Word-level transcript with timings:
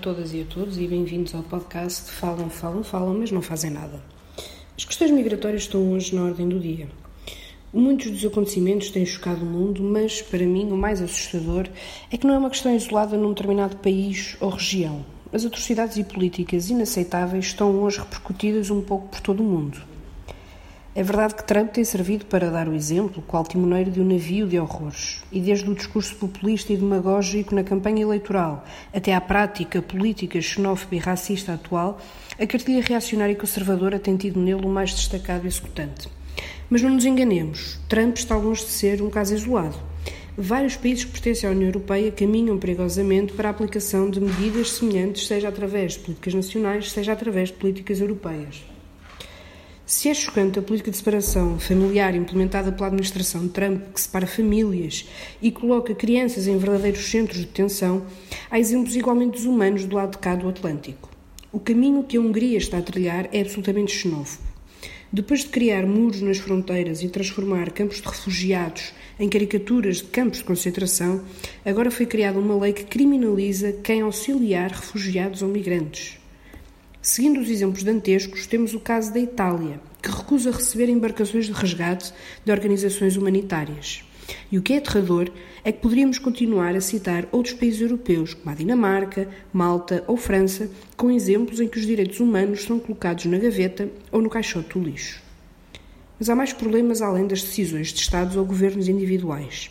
todas 0.00 0.32
e 0.32 0.40
a 0.40 0.44
todos 0.46 0.78
e 0.78 0.86
bem-vindos 0.86 1.34
ao 1.34 1.42
podcast 1.42 2.10
Falam, 2.10 2.48
Falam, 2.48 2.82
Falam, 2.82 3.18
mas 3.18 3.30
não 3.30 3.42
fazem 3.42 3.70
nada. 3.70 4.02
As 4.74 4.82
questões 4.82 5.10
migratórias 5.10 5.62
estão 5.62 5.92
hoje 5.92 6.14
na 6.14 6.24
ordem 6.24 6.48
do 6.48 6.58
dia. 6.58 6.88
Muitos 7.70 8.10
dos 8.10 8.24
acontecimentos 8.24 8.88
têm 8.88 9.04
chocado 9.04 9.42
o 9.42 9.46
mundo, 9.46 9.82
mas 9.82 10.22
para 10.22 10.46
mim 10.46 10.72
o 10.72 10.76
mais 10.76 11.02
assustador 11.02 11.68
é 12.10 12.16
que 12.16 12.26
não 12.26 12.34
é 12.34 12.38
uma 12.38 12.48
questão 12.48 12.74
isolada 12.74 13.14
num 13.14 13.34
determinado 13.34 13.76
país 13.76 14.38
ou 14.40 14.48
região. 14.48 15.04
As 15.30 15.44
atrocidades 15.44 15.98
e 15.98 16.04
políticas 16.04 16.70
inaceitáveis 16.70 17.44
estão 17.44 17.82
hoje 17.82 17.98
repercutidas 17.98 18.70
um 18.70 18.80
pouco 18.80 19.08
por 19.08 19.20
todo 19.20 19.42
o 19.42 19.46
mundo. 19.46 19.82
É 20.92 21.04
verdade 21.04 21.36
que 21.36 21.44
Trump 21.44 21.70
tem 21.70 21.84
servido 21.84 22.26
para 22.26 22.50
dar 22.50 22.66
o 22.66 22.74
exemplo, 22.74 23.22
qual 23.24 23.44
timoneiro 23.44 23.92
de 23.92 24.00
um 24.00 24.04
navio 24.04 24.48
de 24.48 24.58
horrores. 24.58 25.22
E 25.30 25.40
desde 25.40 25.70
o 25.70 25.74
discurso 25.74 26.16
populista 26.16 26.72
e 26.72 26.76
demagógico 26.76 27.54
na 27.54 27.62
campanha 27.62 28.02
eleitoral 28.02 28.64
até 28.92 29.14
à 29.14 29.20
prática 29.20 29.80
política 29.80 30.40
xenófoba 30.40 30.96
e 30.96 30.98
racista 30.98 31.54
atual, 31.54 32.00
a 32.36 32.44
cartilha 32.44 32.82
reacionária 32.82 33.32
e 33.32 33.36
conservadora 33.36 34.00
tem 34.00 34.16
tido 34.16 34.40
nele 34.40 34.66
o 34.66 34.68
mais 34.68 34.92
destacado 34.92 35.46
executante. 35.46 36.08
Mas 36.68 36.82
não 36.82 36.90
nos 36.90 37.04
enganemos, 37.04 37.78
Trump 37.88 38.16
está 38.16 38.36
longe 38.36 38.64
de 38.64 38.70
ser 38.70 39.00
um 39.00 39.10
caso 39.10 39.32
isolado. 39.32 39.76
Vários 40.36 40.74
países 40.74 41.04
que 41.04 41.12
pertencem 41.12 41.48
à 41.48 41.52
União 41.52 41.68
Europeia 41.68 42.10
caminham 42.10 42.58
perigosamente 42.58 43.32
para 43.32 43.48
a 43.48 43.52
aplicação 43.52 44.10
de 44.10 44.20
medidas 44.20 44.72
semelhantes, 44.72 45.28
seja 45.28 45.48
através 45.48 45.92
de 45.92 46.00
políticas 46.00 46.34
nacionais, 46.34 46.90
seja 46.90 47.12
através 47.12 47.50
de 47.50 47.54
políticas 47.54 48.00
europeias. 48.00 48.64
Se 49.90 50.08
é 50.08 50.14
chocante 50.14 50.56
a 50.56 50.62
política 50.62 50.92
de 50.92 50.96
separação 50.98 51.58
familiar 51.58 52.14
implementada 52.14 52.70
pela 52.70 52.86
administração 52.86 53.42
de 53.42 53.48
Trump, 53.48 53.92
que 53.92 54.00
separa 54.00 54.24
famílias 54.24 55.04
e 55.42 55.50
coloca 55.50 55.92
crianças 55.96 56.46
em 56.46 56.56
verdadeiros 56.56 57.10
centros 57.10 57.40
de 57.40 57.46
detenção, 57.46 58.06
há 58.48 58.56
exemplos 58.56 58.94
igualmente 58.94 59.38
desumanos 59.38 59.84
do 59.86 59.96
lado 59.96 60.12
de 60.12 60.18
cá 60.18 60.36
do 60.36 60.48
Atlântico. 60.48 61.10
O 61.52 61.58
caminho 61.58 62.04
que 62.04 62.16
a 62.16 62.20
Hungria 62.20 62.56
está 62.56 62.78
a 62.78 62.82
trilhar 62.82 63.28
é 63.32 63.40
absolutamente 63.40 63.90
xenófobo. 63.90 64.44
Depois 65.12 65.40
de 65.40 65.48
criar 65.48 65.84
muros 65.84 66.22
nas 66.22 66.38
fronteiras 66.38 67.02
e 67.02 67.08
transformar 67.08 67.72
campos 67.72 68.00
de 68.00 68.06
refugiados 68.06 68.92
em 69.18 69.28
caricaturas 69.28 69.96
de 69.96 70.04
campos 70.04 70.38
de 70.38 70.44
concentração, 70.44 71.24
agora 71.64 71.90
foi 71.90 72.06
criada 72.06 72.38
uma 72.38 72.56
lei 72.56 72.72
que 72.72 72.84
criminaliza 72.84 73.72
quem 73.82 74.02
auxiliar 74.02 74.70
refugiados 74.70 75.42
ou 75.42 75.48
migrantes. 75.48 76.19
Seguindo 77.02 77.40
os 77.40 77.48
exemplos 77.48 77.82
dantescos, 77.82 78.46
temos 78.46 78.74
o 78.74 78.80
caso 78.80 79.10
da 79.10 79.18
Itália, 79.18 79.80
que 80.02 80.10
recusa 80.10 80.50
receber 80.50 80.90
embarcações 80.90 81.46
de 81.46 81.52
resgate 81.52 82.12
de 82.44 82.52
organizações 82.52 83.16
humanitárias. 83.16 84.04
E 84.52 84.58
o 84.58 84.62
que 84.62 84.74
é 84.74 84.76
aterrador 84.76 85.30
é 85.64 85.72
que 85.72 85.80
poderíamos 85.80 86.18
continuar 86.18 86.76
a 86.76 86.80
citar 86.80 87.26
outros 87.32 87.54
países 87.54 87.80
europeus, 87.80 88.34
como 88.34 88.50
a 88.50 88.54
Dinamarca, 88.54 89.26
Malta 89.50 90.04
ou 90.06 90.18
França, 90.18 90.70
com 90.94 91.10
exemplos 91.10 91.58
em 91.58 91.68
que 91.68 91.78
os 91.78 91.86
direitos 91.86 92.20
humanos 92.20 92.64
são 92.64 92.78
colocados 92.78 93.24
na 93.24 93.38
gaveta 93.38 93.88
ou 94.12 94.20
no 94.20 94.28
caixote 94.28 94.78
do 94.78 94.84
lixo. 94.84 95.22
Mas 96.18 96.28
há 96.28 96.36
mais 96.36 96.52
problemas 96.52 97.00
além 97.00 97.26
das 97.26 97.42
decisões 97.42 97.94
de 97.94 98.00
Estados 98.00 98.36
ou 98.36 98.44
governos 98.44 98.88
individuais. 98.88 99.70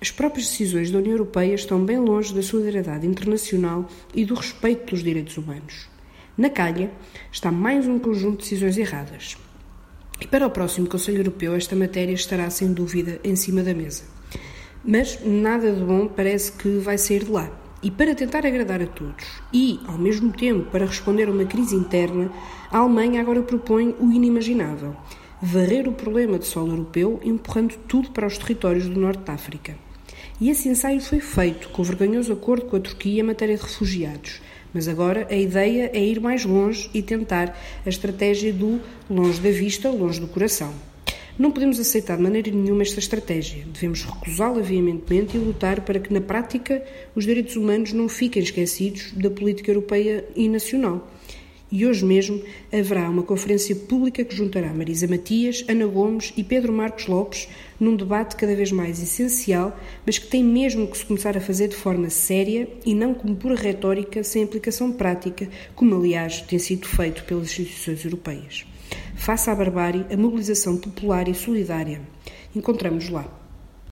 As 0.00 0.12
próprias 0.12 0.46
decisões 0.46 0.92
da 0.92 0.98
União 0.98 1.12
Europeia 1.12 1.54
estão 1.54 1.84
bem 1.84 1.98
longe 1.98 2.32
da 2.32 2.42
solidariedade 2.42 3.04
internacional 3.04 3.88
e 4.14 4.24
do 4.24 4.34
respeito 4.34 4.84
pelos 4.84 5.02
direitos 5.02 5.36
humanos. 5.36 5.91
Na 6.36 6.48
calha 6.48 6.90
está 7.30 7.52
mais 7.52 7.86
um 7.86 7.98
conjunto 7.98 8.38
de 8.38 8.44
decisões 8.44 8.78
erradas. 8.78 9.36
E 10.18 10.26
para 10.26 10.46
o 10.46 10.50
próximo 10.50 10.88
Conselho 10.88 11.18
Europeu, 11.18 11.54
esta 11.54 11.76
matéria 11.76 12.14
estará 12.14 12.48
sem 12.48 12.72
dúvida 12.72 13.20
em 13.22 13.36
cima 13.36 13.62
da 13.62 13.74
mesa. 13.74 14.04
Mas 14.82 15.18
nada 15.24 15.70
de 15.70 15.84
bom 15.84 16.08
parece 16.08 16.52
que 16.52 16.78
vai 16.78 16.96
sair 16.96 17.24
de 17.24 17.30
lá. 17.30 17.50
E 17.82 17.90
para 17.90 18.14
tentar 18.14 18.46
agradar 18.46 18.80
a 18.80 18.86
todos 18.86 19.42
e, 19.52 19.80
ao 19.86 19.98
mesmo 19.98 20.32
tempo, 20.32 20.70
para 20.70 20.86
responder 20.86 21.28
a 21.28 21.32
uma 21.32 21.44
crise 21.44 21.74
interna, 21.74 22.30
a 22.70 22.78
Alemanha 22.78 23.20
agora 23.20 23.42
propõe 23.42 23.94
o 24.00 24.10
inimaginável: 24.10 24.96
varrer 25.42 25.88
o 25.88 25.92
problema 25.92 26.38
de 26.38 26.46
solo 26.46 26.72
europeu, 26.72 27.20
empurrando 27.22 27.76
tudo 27.88 28.10
para 28.12 28.26
os 28.26 28.38
territórios 28.38 28.88
do 28.88 28.98
norte 28.98 29.24
da 29.24 29.34
África. 29.34 29.76
E 30.40 30.48
esse 30.48 30.68
ensaio 30.68 31.00
foi 31.00 31.20
feito 31.20 31.68
com 31.68 31.82
o 31.82 31.84
vergonhoso 31.84 32.32
acordo 32.32 32.66
com 32.66 32.76
a 32.76 32.80
Turquia 32.80 33.20
em 33.20 33.24
matéria 33.24 33.56
de 33.56 33.62
refugiados, 33.62 34.40
mas 34.72 34.88
agora 34.88 35.26
a 35.30 35.34
ideia 35.34 35.90
é 35.92 36.00
ir 36.04 36.20
mais 36.20 36.44
longe 36.44 36.88
e 36.94 37.02
tentar 37.02 37.58
a 37.84 37.88
estratégia 37.88 38.52
do 38.52 38.80
longe 39.08 39.40
da 39.40 39.50
vista, 39.50 39.90
longe 39.90 40.20
do 40.20 40.26
coração. 40.26 40.72
Não 41.38 41.50
podemos 41.50 41.80
aceitar 41.80 42.16
de 42.16 42.22
maneira 42.22 42.50
nenhuma 42.50 42.82
esta 42.82 42.98
estratégia. 42.98 43.64
Devemos 43.66 44.04
recusá-la 44.04 44.60
veementemente 44.60 45.36
e 45.36 45.40
lutar 45.40 45.80
para 45.80 45.98
que, 45.98 46.12
na 46.12 46.20
prática, 46.20 46.84
os 47.14 47.24
direitos 47.24 47.56
humanos 47.56 47.92
não 47.92 48.08
fiquem 48.08 48.42
esquecidos 48.42 49.12
da 49.12 49.30
política 49.30 49.70
europeia 49.70 50.24
e 50.36 50.48
nacional. 50.48 51.10
E 51.72 51.86
hoje 51.86 52.04
mesmo 52.04 52.42
haverá 52.70 53.08
uma 53.08 53.22
conferência 53.22 53.74
pública 53.74 54.22
que 54.22 54.36
juntará 54.36 54.74
Marisa 54.74 55.06
Matias, 55.06 55.64
Ana 55.66 55.86
Gomes 55.86 56.30
e 56.36 56.44
Pedro 56.44 56.70
Marcos 56.70 57.06
Lopes 57.06 57.48
num 57.80 57.96
debate 57.96 58.36
cada 58.36 58.54
vez 58.54 58.70
mais 58.70 59.02
essencial, 59.02 59.74
mas 60.04 60.18
que 60.18 60.26
tem 60.26 60.44
mesmo 60.44 60.86
que 60.86 60.98
se 60.98 61.06
começar 61.06 61.34
a 61.34 61.40
fazer 61.40 61.68
de 61.68 61.74
forma 61.76 62.10
séria 62.10 62.68
e 62.84 62.94
não 62.94 63.14
como 63.14 63.34
pura 63.34 63.54
retórica 63.54 64.22
sem 64.22 64.44
aplicação 64.44 64.92
prática, 64.92 65.48
como 65.74 65.96
aliás 65.96 66.42
tem 66.42 66.58
sido 66.58 66.86
feito 66.86 67.24
pelas 67.24 67.58
instituições 67.58 68.04
europeias. 68.04 68.66
Faça 69.16 69.50
à 69.50 69.54
barbárie 69.54 70.04
a 70.12 70.16
mobilização 70.16 70.76
popular 70.76 71.26
e 71.26 71.34
solidária. 71.34 72.02
Encontramos 72.54 73.08
lá. 73.08 73.41